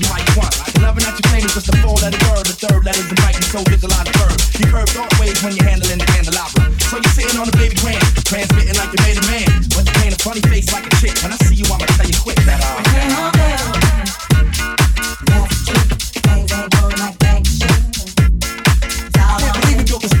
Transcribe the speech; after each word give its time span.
equation 0.00 0.12
like 0.12 0.76
loving 0.82 1.04
that 1.04 1.16
you 1.16 1.24
claim 1.30 1.46
flavors, 1.46 1.54
just 1.54 1.68
a 1.68 1.76
four 1.82 1.96
letter 2.02 2.18
word. 2.28 2.46
The 2.46 2.56
third 2.56 2.84
letter's 2.84 3.08
inviting, 3.10 3.42
so 3.42 3.62
visualize 3.64 4.08
of 4.08 4.14
verb. 4.16 4.36
You 4.58 4.66
curve 4.70 4.90
dark 4.94 5.12
waves 5.20 5.42
when 5.42 5.54
you're 5.54 5.68
handling 5.68 5.98
the 5.98 6.06
candelabra. 6.06 6.72
So 6.88 6.96
you're 6.96 7.14
sitting 7.14 7.38
on 7.40 7.48
a 7.48 7.56
baby 7.56 7.76
grand, 7.80 8.02
transmitting 8.24 8.76
like 8.76 8.90
you 8.92 9.00
made 9.04 9.18
a 9.18 9.24
man. 9.28 9.48
But 9.74 9.84
you 9.86 9.92
paint 10.00 10.14
a 10.14 10.18
funny 10.22 10.40
face 10.48 10.72
like 10.72 10.86
a 10.86 10.92
chick. 10.96 11.14
When 11.22 11.32
I 11.32 11.38
see 11.44 11.56
you, 11.56 11.66
I'ma 11.68 11.86
tell 11.96 12.06
you 12.06 12.18
quick 12.20 12.40
that 12.46 12.60
I'm. 12.60 12.84
Can't 19.36 19.60
believe 19.60 19.78
you 19.80 19.86
built 19.86 20.02
this 20.02 20.14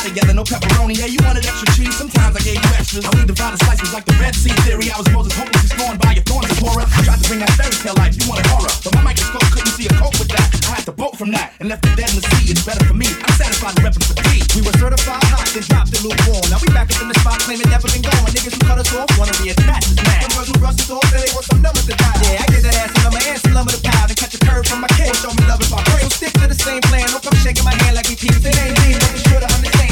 uh. 0.00 0.08
Together, 0.08 0.34
no 0.34 0.44
pepperoni. 0.44 0.96
Yeah, 0.96 1.06
you 1.06 1.18
wanted 1.22 1.44
extra 1.44 1.68
cheese. 1.76 1.96
Sometimes 1.96 2.36
I 2.36 2.40
gave 2.40 2.56
you 2.56 2.72
extras. 2.76 3.04
I 3.04 3.10
leave 3.16 3.26
divided 3.26 3.60
slices 3.64 3.92
like 3.92 4.04
the 4.04 4.16
Red 4.16 4.34
Sea 4.34 4.52
theory. 4.64 4.90
I 4.90 4.96
was 4.98 5.08
Moses, 5.12 5.32
hopelessly 5.36 5.68
scorned 5.68 6.00
by 6.00 6.12
your 6.16 6.24
thorns 6.24 6.48
and 6.48 6.58
horror. 6.58 6.86
I 6.88 7.04
Tried 7.04 7.20
to 7.20 7.26
bring 7.28 7.40
that 7.40 7.52
fairy 7.56 7.76
tale 7.84 7.96
life. 8.00 8.16
You 8.16 8.24
wanted 8.28 8.46
horror, 8.48 8.72
but 8.84 8.94
my 8.94 9.02
microscope 9.12 9.44
couldn't 9.52 9.72
see 9.76 9.86
a 9.86 9.94
cope 10.00 10.16
with 10.18 10.32
that. 10.32 10.48
I 10.70 10.80
had 10.80 10.84
to 10.88 10.92
bolt 10.92 11.16
from 11.20 11.30
that 11.36 11.52
and 11.60 11.68
left 11.68 11.82
the 11.84 11.92
dead 11.96 12.10
in 12.10 12.16
the 12.16 12.24
sea. 12.32 12.50
It's 12.50 12.64
better 12.64 12.84
for 12.84 12.96
me. 12.96 13.06
I'm 13.06 13.34
satisfied 13.36 13.76
with 13.76 13.84
repping 13.84 14.06
for 14.08 14.16
P. 14.24 14.40
We 14.56 14.60
were 14.64 14.74
certified 14.80 15.22
hot, 15.30 15.46
then 15.52 15.64
dropped 15.68 15.92
the 15.92 16.00
lukewarm. 16.00 16.44
Now 16.48 16.58
we 16.64 16.68
back 16.72 16.88
up 16.90 17.00
in 17.04 17.08
the 17.12 17.18
spot, 17.20 17.38
claiming 17.44 17.68
never 17.68 17.88
been 17.92 18.02
gone. 18.02 18.24
Niggas 18.32 18.56
who 18.56 18.62
cut 18.64 18.78
us 18.80 18.90
off 18.96 19.10
wanna 19.20 19.36
reattach 19.38 19.84
us 19.84 19.94
now. 20.00 20.20
Them 20.24 20.30
girls 20.32 20.48
who 20.48 20.56
brushed 20.58 20.80
us 20.80 20.90
off, 20.90 21.04
say 21.12 21.20
they 21.22 21.32
want 21.36 21.44
some 21.44 21.60
numbers 21.60 21.86
to 21.86 21.94
die. 21.94 22.16
Yeah, 22.24 22.42
I 22.42 22.46
get 22.48 22.62
that 22.64 22.76
ass 22.88 22.92
number 23.04 23.20
and 23.20 23.38
some 23.38 23.52
lumber 23.52 23.72
to 23.76 23.82
pound 23.84 24.08
and 24.08 24.18
catch 24.18 24.34
a 24.34 24.40
curve 24.40 24.64
from 24.64 24.80
my 24.80 24.90
kid. 24.96 25.12
Show 25.20 25.30
me 25.36 25.44
love 25.44 25.60
if 25.60 25.70
I 25.70 25.80
pray. 25.92 26.02
So 26.02 26.10
stick 26.10 26.32
to 26.40 26.46
the 26.48 26.56
same 26.56 26.82
plan. 26.88 27.04
Don't 27.12 27.22
come 27.22 27.36
shaking 27.38 27.64
my 27.68 27.76
hand 27.84 27.94
like 28.00 28.08
we 28.08 28.16
peeps. 28.16 28.42
It 28.42 28.56
ain't 28.56 28.74
me, 28.80 28.96
but 28.96 29.12
be 29.12 29.20
sure 29.28 29.40
to 29.40 29.48
understand 29.50 29.89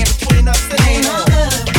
it 0.50 0.86
ain't 0.88 1.06
on. 1.06 1.28
You 1.66 1.78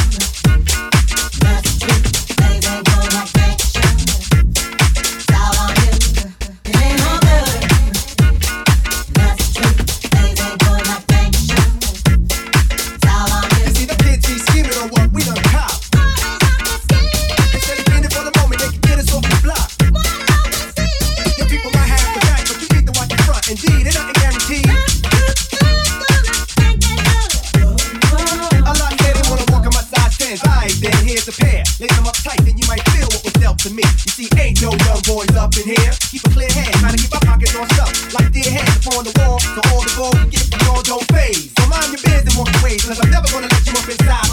boys 35.09 35.33
up 35.35 35.49
in 35.57 35.65
here. 35.65 35.91
Keep 36.13 36.23
a 36.25 36.29
clear 36.29 36.51
head, 36.53 36.73
trying 36.77 36.93
to 36.93 37.01
keep 37.01 37.13
our 37.17 37.25
pockets 37.25 37.55
on 37.57 37.65
stuff. 37.73 37.89
Like 38.13 38.31
dear 38.31 38.45
hands 38.45 38.77
upon 38.85 39.03
the 39.03 39.13
wall, 39.17 39.41
so 39.41 39.61
all 39.73 39.81
the 39.81 39.93
gold 39.97 40.15
we 40.21 40.29
get, 40.29 40.45
we 40.53 40.61
all 40.69 40.83
don't 40.85 41.05
phase. 41.09 41.49
So 41.57 41.65
mind 41.65 41.89
your 41.89 42.01
biz 42.05 42.29
and 42.29 42.35
walk 42.37 42.53
away, 42.61 42.77
cause 42.77 43.01
I'm 43.01 43.09
never 43.09 43.27
gonna 43.33 43.49
let 43.49 43.65
you 43.65 43.73
up 43.73 43.89
inside 43.89 44.28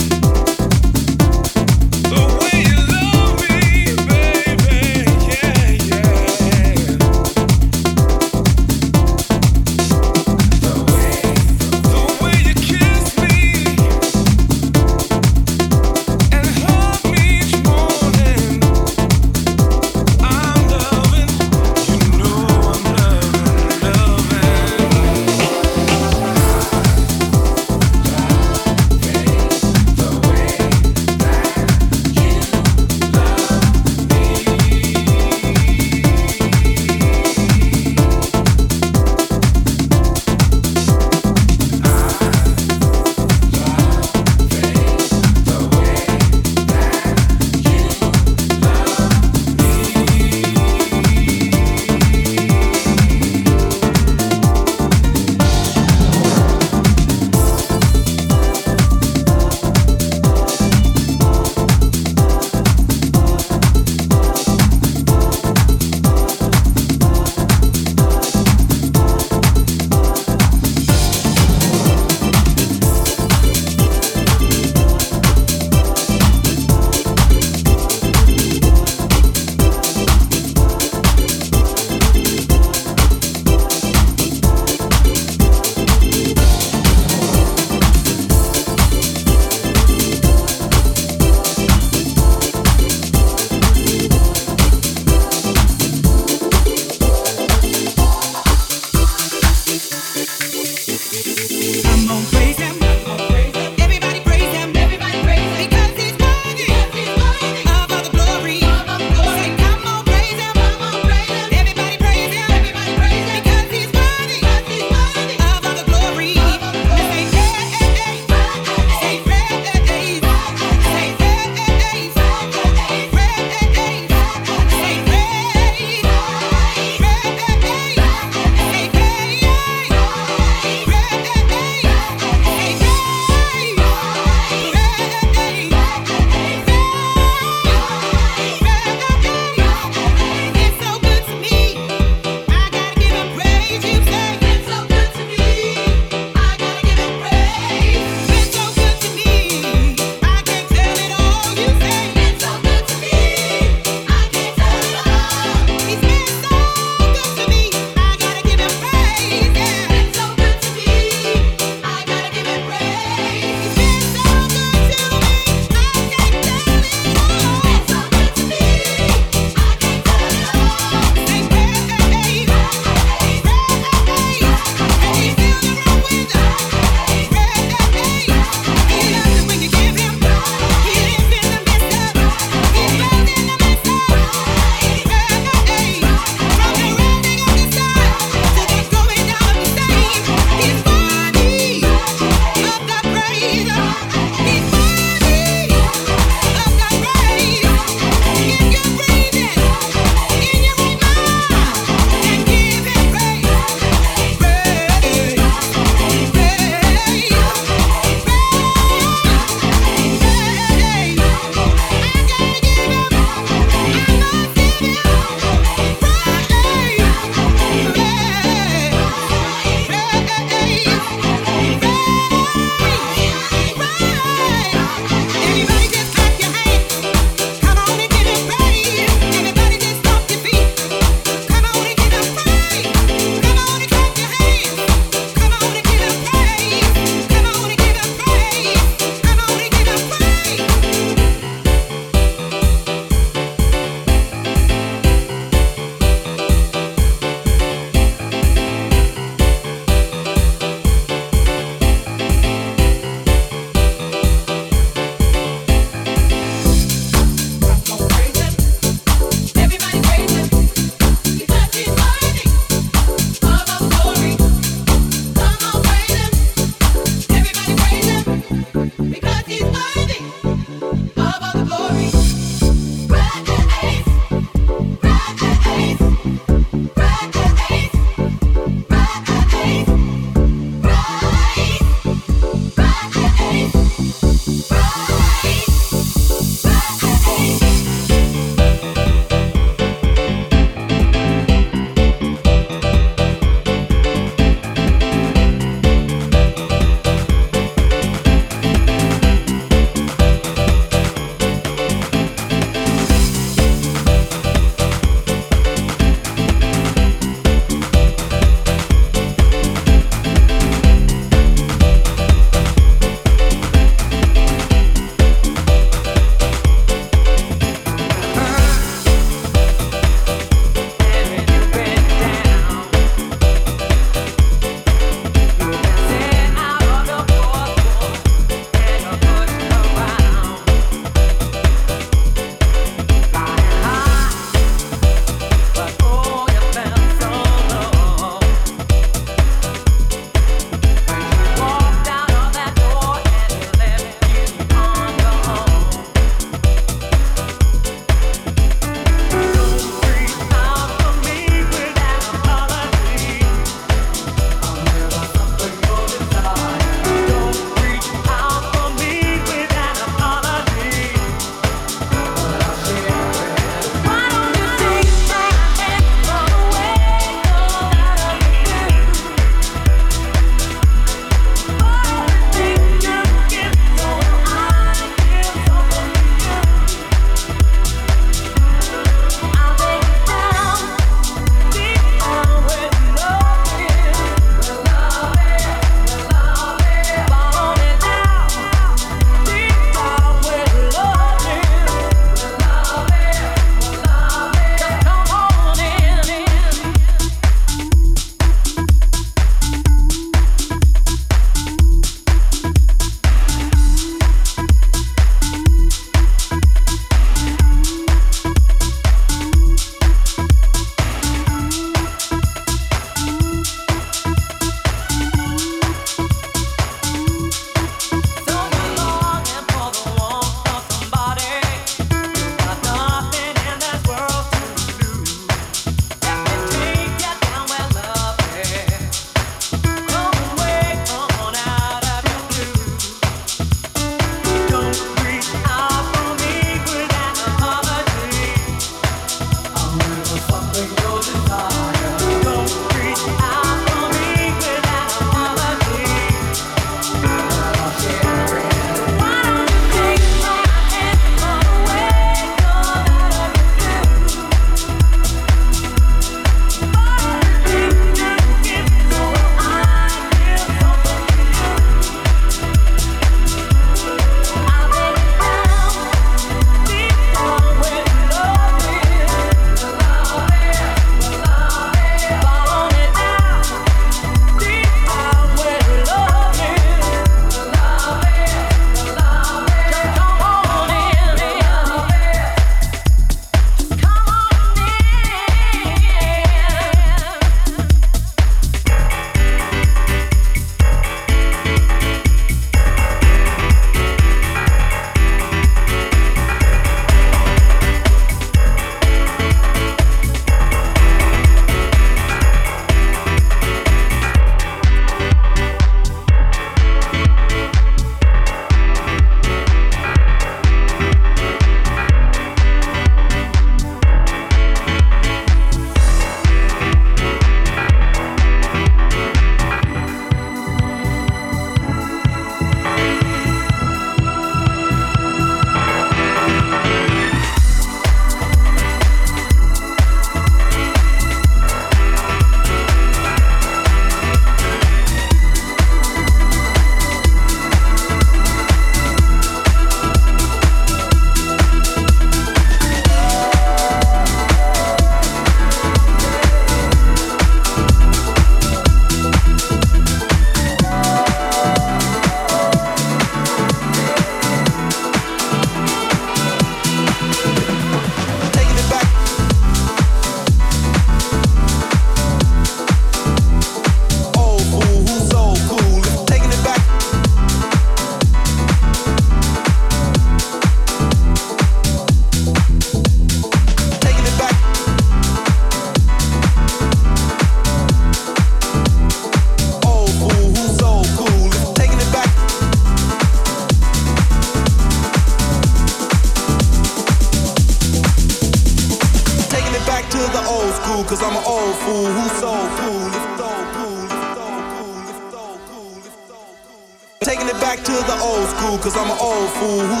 fool 599.60 599.80
who 599.80 600.00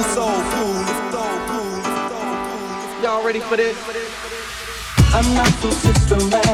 y'all 3.02 3.22
ready 3.22 3.40
for 3.40 3.56
this? 3.58 3.76
I'm 5.12 5.34
not 5.34 5.48
so 5.60 5.70
systematic 5.70 6.49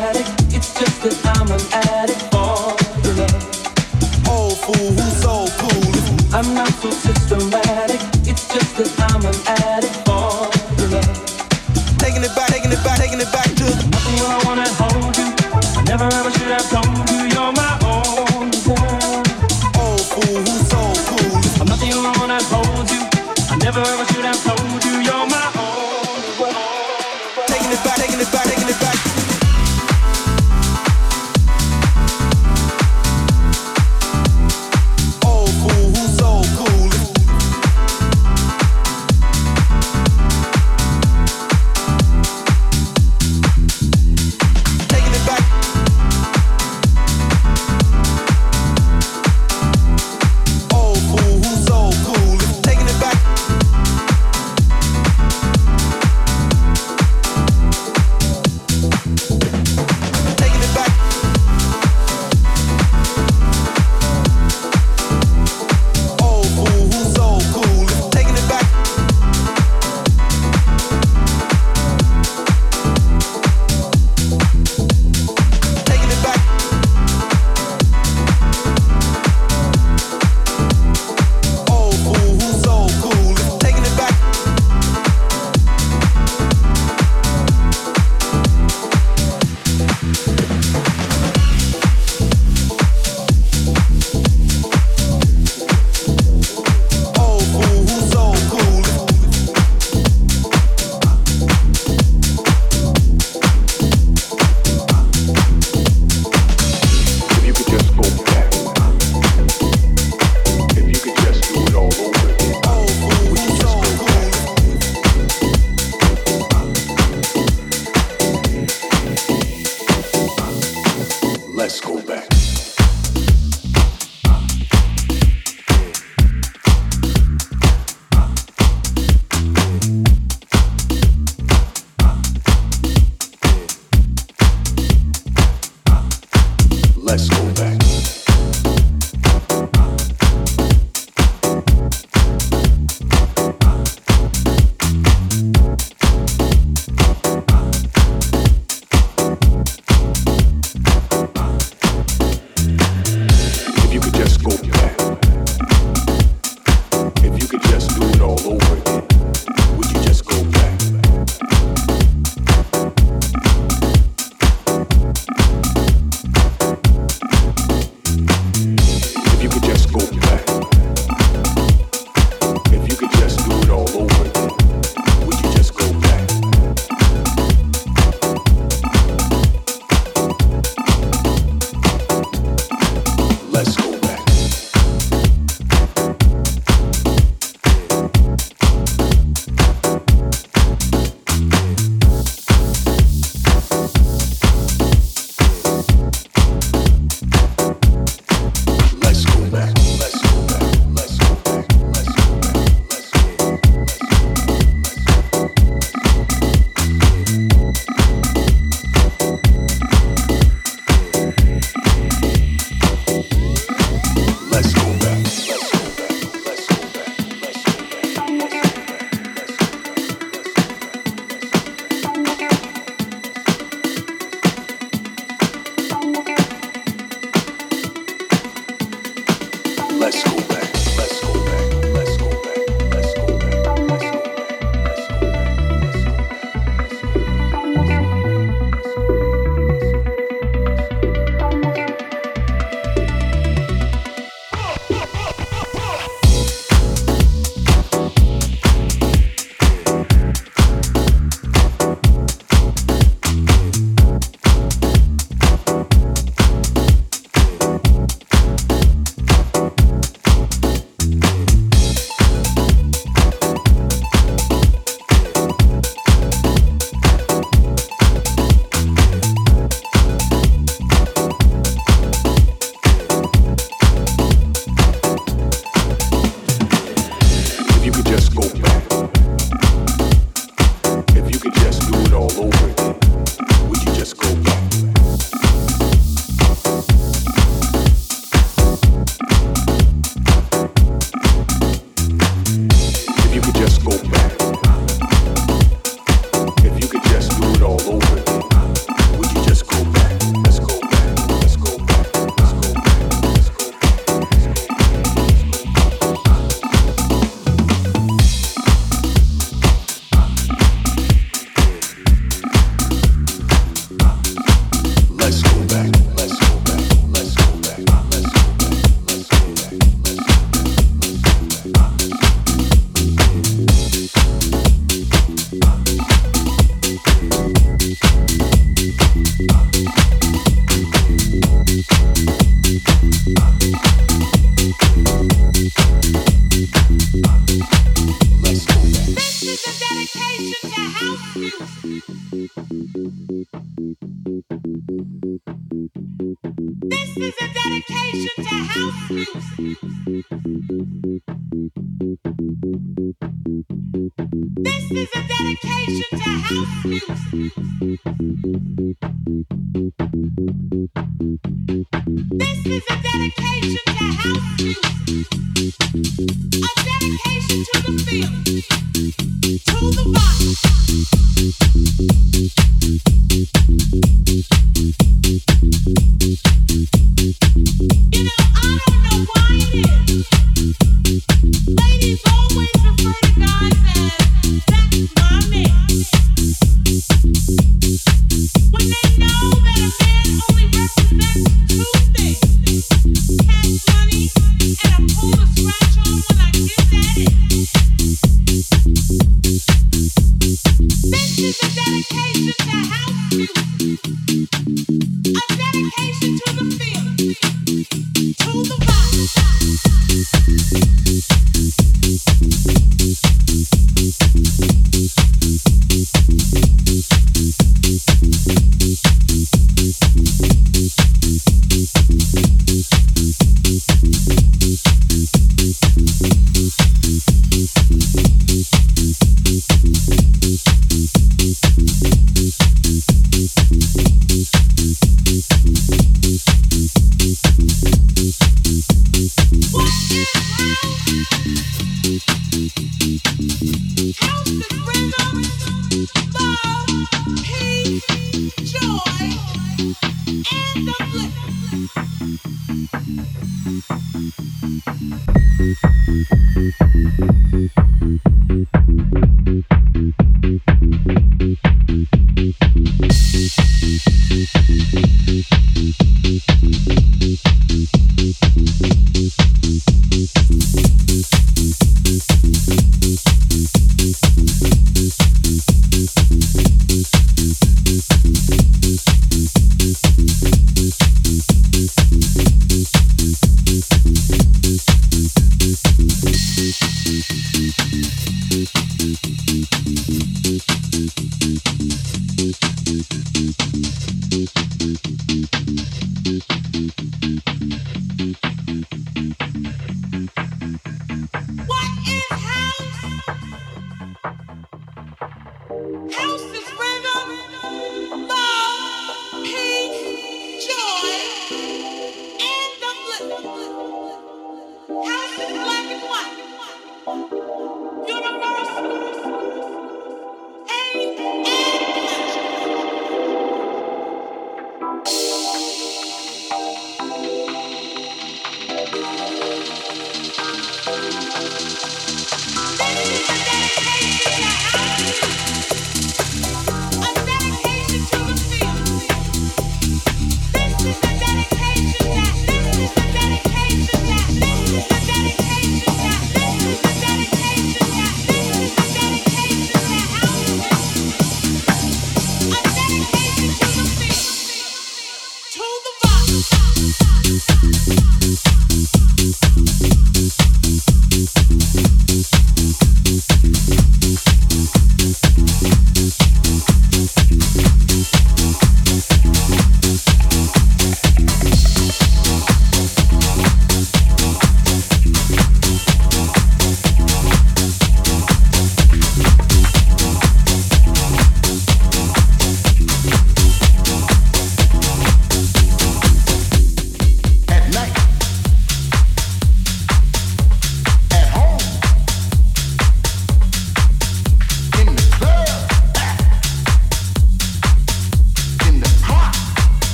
go. 154.47 154.76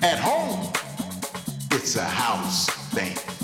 At 0.00 0.20
home, 0.20 0.72
it's 1.72 1.96
a 1.96 2.04
house 2.04 2.66
thing. 2.94 3.37